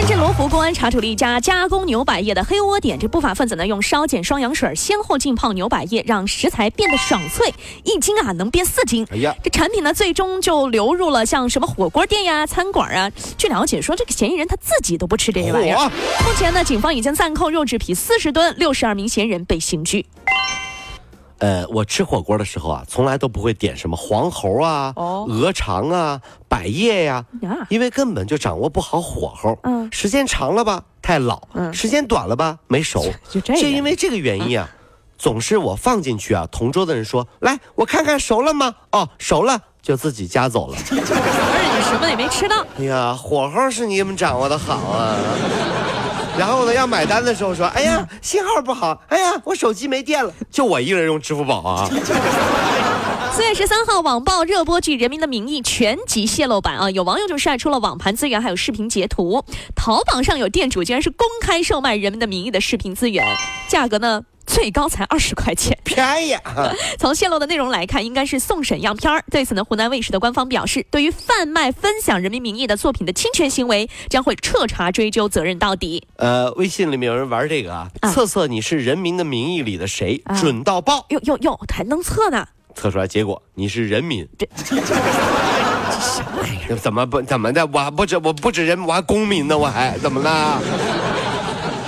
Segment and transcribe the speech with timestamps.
[0.00, 7.52] 深圳罗湖公安查处了一家加工牛百叶的黑窝点，这不法分子呢用烧碱双氧水先后浸泡牛百叶，让食材变得爽脆，
[7.84, 9.06] 一斤啊能变四斤。
[9.10, 13.10] 哎呀，这产品呢最终就流入了像什么火锅店呀、餐馆啊。
[13.36, 15.76] 据了解说，这个嫌疑人他自己都不吃这些玩意儿。
[15.90, 20.06] 目前呢，警方已经暂扣肉制品四十吨，六十二名嫌疑人被刑拘。
[21.40, 27.24] 呃，我吃火锅的时候啊，从来都不会点什么黄喉啊、鹅肠啊、百叶呀，
[27.68, 29.58] 因为根本就掌握不好火候。
[29.64, 31.40] 嗯，时间长了吧太老，
[31.72, 33.02] 时间短了吧没熟。
[33.28, 34.68] 就这，就因为这个原因啊，
[35.18, 40.76] 总是我放进去啊，同桌的人说：“来，我看看熟了吗？”哦，熟了，就自己夹走了。
[40.92, 42.64] 而且你什么也没吃到。
[42.78, 45.16] 哎呀，火候是你们掌握的好啊。
[46.40, 51.86] 然后呢，要买单的时候说：“哎呀，信号不好，哎呀，我手机没电了。”就我一个人用支付宝啊。
[53.36, 59.44] 四月十三号，网曝热播剧《人民的名义》全集泄露版啊，有网友就晒出了网盘资源，还有视频截图。
[59.76, 63.22] 淘宝上有店主竟然是公开售卖《人民的名义》的视频资源，
[63.68, 64.22] 价格呢？
[64.46, 66.36] 最高才二十块钱， 便宜。
[66.98, 69.22] 从泄露的内容来看，应该是送审样片儿。
[69.30, 76.06] 对此呢，湖南卫视的官方表示，对于贩卖、分享《人民名义》的作品的侵权行为，将会彻查追究责任到底。
[76.16, 81.06] 呃，微信里面有人玩这个啊，测测你是《人民的名义》里的谁，准到爆。
[81.10, 82.46] 哟哟哟，还能测呢？
[82.74, 84.26] 测出来结果你是人民。
[84.38, 86.76] 这什么玩意儿？
[86.76, 87.66] 怎么不怎么的？
[87.66, 90.60] 我还不止我不止人，我还公民呢，我还怎么了？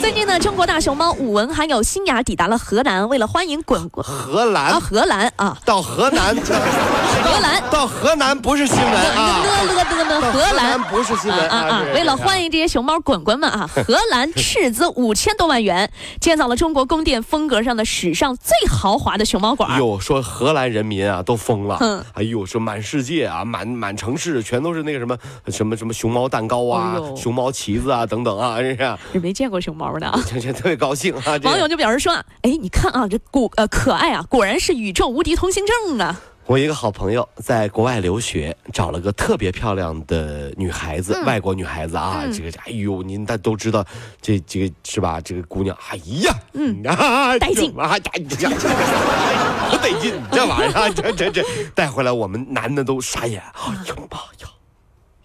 [0.00, 11.84] 最近呢，中国大熊猫武文还有新雅抵达了荷兰，为了欢迎滚滚荷兰啊，荷兰啊，到河南，荷兰到河南不是新闻啊，了了的呢，荷兰不是新闻啊啊！
[11.92, 19.78] 为了欢迎这些熊猫滚滚们啊，荷兰斥资五千多万元建造了中国宫殿风格上的史上最豪华的熊猫馆。
[19.78, 29.87] 哟，说荷兰人民啊都疯了，嗯，哎呦，说满世界啊，满满城市全都是那个什么什么什么熊猫蛋糕啊，熊猫旗子啊等等啊，这是是没见过熊猫。
[30.26, 31.38] 这这特别高兴啊！
[31.44, 32.12] 网友就表示说
[32.42, 43.84] ：“哎，你看啊，这果呃可爱啊，果然是宇宙无敌通行证啊！”我一个好朋友在国外留学，找了个特别漂亮的女孩子，外国女孩子啊，这个哎呦，您大都知道，
[44.22, 45.20] 这这个是吧？
[45.20, 51.44] 这个姑娘，哎呀，嗯啊，带劲啊，带劲，不得劲，这玩意儿，这这这
[51.74, 53.42] 带回来，我们男的都傻眼。
[53.52, 54.48] 哎呀妈呀，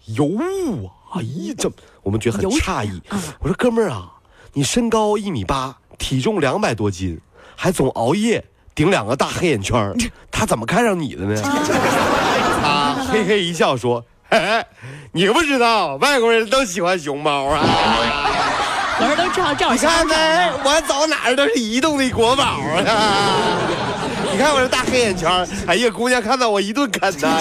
[0.04, 0.92] 油啊！
[1.14, 1.72] 哎呀，这
[2.02, 3.00] 我们觉得很诧异。
[3.40, 4.10] 我说哥们儿啊。
[4.56, 7.20] 你身高一米八，体重两百多斤，
[7.56, 9.92] 还总熬夜，顶两个大黑眼圈，
[10.30, 11.42] 他怎么看上你的呢？
[12.62, 14.04] 他嘿嘿一笑说
[15.10, 17.60] ：“你不知道，外国人都喜欢熊猫啊。”
[18.96, 20.14] 我说都照照你看没？
[20.62, 23.58] 我走哪儿都是移动的国宝啊！
[24.30, 25.28] 你看我这大黑眼圈，
[25.66, 27.40] 哎呀，姑娘看到我一顿啃呐。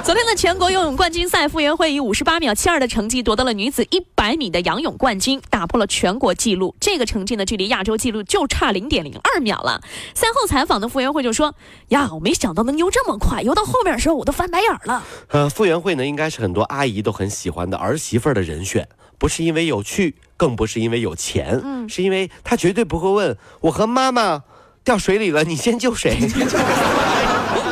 [0.04, 6.74] 昨天的全国游泳冠军赛，傅园慧以五十八秒七二的成绩夺得了女子一百米的仰泳冠军，打破了全国纪录。
[6.80, 9.82] 这个成绩呢，距离亚洲纪录就差零点零二秒了。
[10.14, 11.54] 赛后采访的傅园慧就说
[11.88, 18.88] ：“呀，我没想到能游这么快，游到后面的时候我都翻白眼了。”呃，傅园慧呢，应该是很多阿姨都很喜欢的儿媳妇的人选，
[19.18, 24.44] 不是因为有趣，更不是因为有钱，嗯，是因为她绝对不会问我和妈妈
[24.82, 26.16] 掉水里了，你先救谁。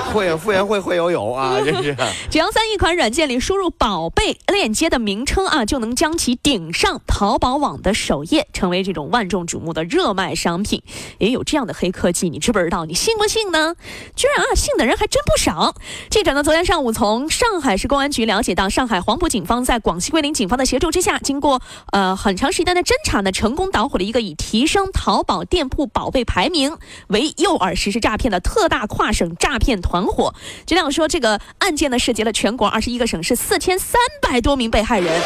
[0.09, 1.59] 会傅园慧会游泳啊！
[1.65, 1.95] 真是。
[2.31, 10.83] 九阳三一款软件里输入“宝贝”链接的名称啊，就能将其顶上淘宝网的首页，成为这种万众瞩目的热卖商品。
[11.19, 12.85] 也有这样的黑科技，你知不知道？
[12.85, 13.75] 你信不信呢？
[14.17, 15.75] 居然啊，信的人还真不少。
[16.11, 21.61] 记者呢，昨天上午从上海市公安局了解到，上海黄埔警方在广西桂林警方的协助之下，经过
[21.93, 26.77] 呃很长时间的侦查呢，成功捣毁了一个以提升淘宝店铺宝贝排名
[27.09, 29.98] 为诱饵实施诈骗的特大跨省诈骗团。
[29.99, 30.33] 很火，
[30.65, 35.21] 局长说，这个案件呢涉及了全国二十一个省市四千三百多名被害人，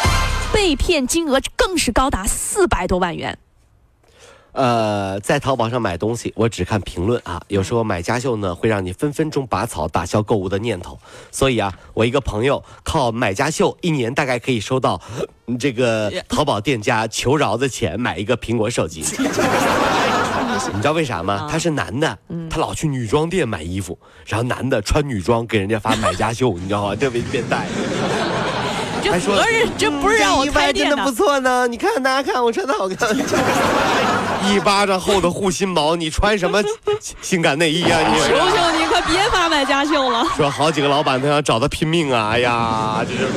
[0.52, 3.36] 被骗金额更是高达四百多万元。
[4.52, 10.98] 呃，在淘宝上买东西，我只看评论啊，有时候买家秀呢会让你分分钟拔草打消购物的念头，
[11.30, 15.00] 所以啊，我一个朋友靠买家秀一年大概可以收到
[15.58, 19.04] 这个淘宝店家求饶的钱买一个苹果手机。
[20.72, 21.48] 你知道为啥吗？
[21.50, 22.18] 他是男的，
[22.50, 26.94] 他老去女装店买衣服，然后男的穿女装给人家发买家秀，你知道吗？
[26.94, 27.66] 特别变态。
[29.10, 29.34] 还说
[29.76, 31.66] 这不是让我开店真的不错呢。
[31.66, 33.14] 你看大家看我穿的好看。
[34.48, 36.62] 一巴掌厚的护心毛，你穿什么
[37.20, 37.98] 性感内衣啊？
[38.00, 40.24] 你求求你，快别发买家秀了。
[40.36, 42.30] 说好几个老板都想找他拼命啊！
[42.30, 43.28] 哎呀，这是。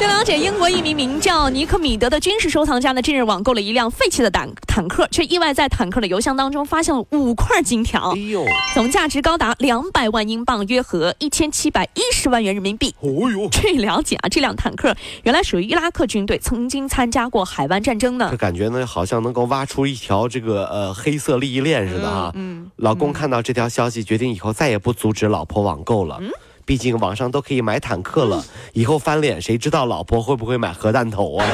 [0.00, 8.42] 据了解，英国一名名叫尼克米德的军事收藏家呢，近日网购了一辆废弃的坦坦克，却意外在坦克的油箱当中发现了五块金条，哎呦，
[8.72, 12.94] 总价值高达两百万英镑，约合一千七百一十万元人民币。
[13.00, 18.28] 哦呦，据了解啊，这辆坦克原来属于伊拉克军队，曾经参加过海湾战争呢。
[18.30, 22.32] 这感觉呢，好像能够挖出一条这个呃黑色利益链似的哈。
[22.36, 26.16] 嗯，老公看到这条消息，决定以后再也不阻止老婆网购了。
[26.22, 26.30] 嗯。
[26.70, 28.44] 毕竟网上都可以买坦克了，
[28.74, 31.44] 以后翻脸谁知道老婆会不会买核弹头啊？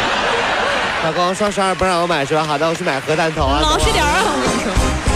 [1.04, 2.44] 老公，双十二不让我买是吧？
[2.44, 3.60] 好的，我去买核弹头啊！
[3.62, 5.15] 老实点啊！